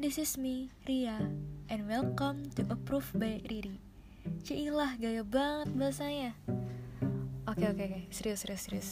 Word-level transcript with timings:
this 0.00 0.16
is 0.16 0.40
me, 0.40 0.72
Ria, 0.88 1.20
and 1.68 1.84
welcome 1.84 2.48
to 2.56 2.64
Approved 2.72 3.12
by 3.20 3.44
Riri. 3.44 3.76
Cilah, 4.40 4.96
gaya 4.96 5.20
banget 5.20 5.68
bahasanya. 5.76 6.32
Oke 7.44 7.68
oke 7.68 7.82
oke, 7.92 8.00
serius 8.08 8.40
serius 8.40 8.62
serius. 8.64 8.90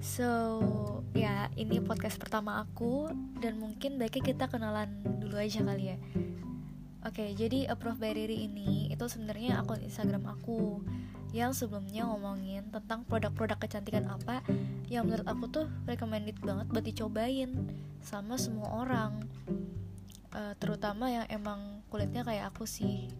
So, 0.00 1.04
ya 1.12 1.52
ini 1.60 1.84
podcast 1.84 2.16
pertama 2.16 2.64
aku 2.64 3.12
dan 3.44 3.60
mungkin 3.60 4.00
baiknya 4.00 4.32
kita 4.32 4.44
kenalan 4.48 4.88
dulu 5.20 5.36
aja 5.36 5.60
kali 5.60 5.92
ya. 5.92 6.00
Oke, 7.04 7.36
jadi 7.36 7.68
Approved 7.68 8.00
by 8.00 8.16
Riri 8.16 8.48
ini 8.48 8.88
itu 8.88 9.04
sebenarnya 9.04 9.60
akun 9.60 9.84
Instagram 9.84 10.24
aku 10.24 10.80
yang 11.30 11.54
sebelumnya 11.54 12.06
ngomongin 12.10 12.66
tentang 12.74 13.06
produk-produk 13.06 13.58
kecantikan 13.62 14.10
apa 14.10 14.42
yang 14.90 15.06
menurut 15.06 15.26
aku 15.30 15.44
tuh 15.46 15.66
recommended 15.86 16.34
banget 16.42 16.66
buat 16.70 16.82
dicobain 16.82 17.50
sama 18.02 18.34
semua 18.34 18.82
orang. 18.82 19.22
Uh, 20.30 20.54
terutama 20.62 21.10
yang 21.10 21.26
emang 21.26 21.82
kulitnya 21.90 22.22
kayak 22.22 22.54
aku 22.54 22.62
sih 22.66 23.10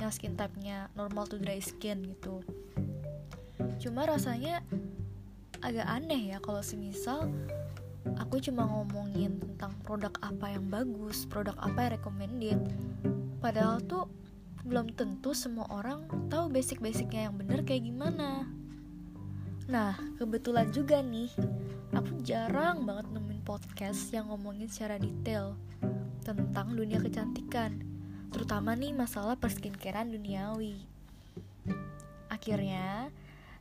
yang 0.00 0.12
skin 0.12 0.36
type-nya 0.36 0.88
normal 0.96 1.28
to 1.28 1.40
dry 1.40 1.60
skin 1.60 2.04
gitu. 2.04 2.44
Cuma 3.80 4.04
rasanya 4.08 4.64
agak 5.64 5.88
aneh 5.88 6.36
ya 6.36 6.38
kalau 6.44 6.60
semisal 6.60 7.32
aku 8.20 8.36
cuma 8.44 8.68
ngomongin 8.68 9.40
tentang 9.40 9.72
produk 9.80 10.12
apa 10.20 10.52
yang 10.52 10.68
bagus 10.68 11.24
produk 11.24 11.56
apa 11.60 11.88
yang 11.88 11.92
recommended. 11.96 12.60
Padahal 13.40 13.80
tuh 13.84 14.08
belum 14.64 14.96
tentu 14.96 15.36
semua 15.36 15.68
orang 15.68 16.08
tahu 16.32 16.48
basic-basicnya 16.48 17.28
yang 17.28 17.36
bener 17.36 17.60
kayak 17.68 17.84
gimana. 17.84 18.48
Nah, 19.68 19.96
kebetulan 20.16 20.68
juga 20.72 21.00
nih, 21.00 21.28
aku 21.92 22.20
jarang 22.24 22.84
banget 22.84 23.12
nemuin 23.12 23.44
podcast 23.44 24.12
yang 24.12 24.28
ngomongin 24.32 24.68
secara 24.68 25.00
detail 25.00 25.56
tentang 26.24 26.72
dunia 26.72 27.00
kecantikan, 27.00 27.80
terutama 28.32 28.72
nih 28.72 28.92
masalah 28.96 29.36
perskincarean 29.36 30.12
duniawi. 30.12 30.80
Akhirnya, 32.32 33.08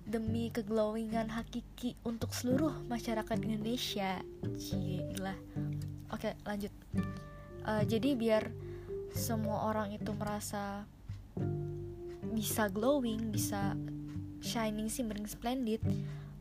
demi 0.03 0.51
keglowingan 0.51 1.31
hakiki 1.31 1.95
untuk 2.03 2.35
seluruh 2.35 2.83
masyarakat 2.91 3.37
Indonesia, 3.43 4.19
gila. 4.43 5.35
Oke, 6.11 6.35
lanjut. 6.43 6.71
Uh, 7.63 7.83
jadi 7.87 8.11
biar 8.15 8.43
semua 9.13 9.69
orang 9.69 9.93
itu 9.93 10.09
merasa 10.17 10.83
bisa 12.33 12.65
glowing, 12.67 13.29
bisa 13.29 13.77
shining, 14.41 14.89
shimmering, 14.89 15.29
splendid, 15.29 15.79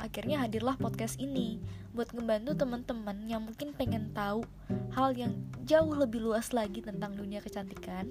akhirnya 0.01 0.42
hadirlah 0.42 0.75
podcast 0.81 1.20
ini 1.20 1.61
buat 1.93 2.09
ngebantu 2.11 2.56
teman-teman 2.56 3.28
yang 3.28 3.45
mungkin 3.45 3.77
pengen 3.77 4.11
tahu 4.17 4.43
hal 4.97 5.12
yang 5.12 5.37
jauh 5.69 5.93
lebih 5.93 6.25
luas 6.25 6.50
lagi 6.56 6.81
tentang 6.81 7.12
dunia 7.12 7.45
kecantikan. 7.45 8.09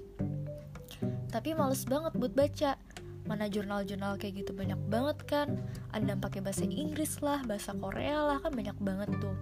Tapi 1.34 1.58
males 1.58 1.84
banget 1.89 2.14
buat 2.14 2.32
baca. 2.32 2.78
Mana 3.26 3.48
jurnal-jurnal 3.48 4.20
kayak 4.22 4.45
gitu 4.45 4.52
banyak 4.52 4.78
banget 4.92 5.17
kan. 5.26 5.48
Ada 5.95 6.14
yang 6.14 6.22
pakai 6.22 6.42
bahasa 6.44 6.67
Inggris 6.67 7.17
lah, 7.23 7.42
bahasa 7.48 7.73
Korea 7.73 8.22
lah, 8.28 8.38
kan 8.44 8.52
banyak 8.54 8.78
banget 8.78 9.09
tuh. 9.17 9.38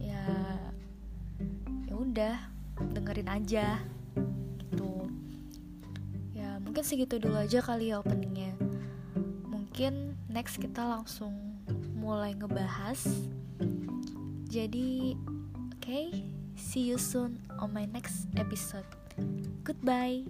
Ya 0.00 0.24
ya 1.86 1.94
udah, 1.94 2.36
dengerin 3.06 3.30
aja 3.30 3.78
mungkin 6.76 6.92
segitu 6.92 7.16
dulu 7.16 7.40
aja 7.40 7.64
kali 7.64 7.88
ya 7.88 8.04
openingnya. 8.04 8.52
Mungkin 9.48 10.12
next 10.28 10.60
kita 10.60 10.84
langsung 10.84 11.32
mulai 11.96 12.36
ngebahas. 12.36 13.00
Jadi 14.44 15.16
oke 15.72 15.80
okay, 15.80 16.12
see 16.52 16.84
you 16.84 17.00
soon 17.00 17.40
on 17.56 17.72
my 17.72 17.88
next 17.88 18.28
episode. 18.36 18.84
Goodbye 19.64 20.28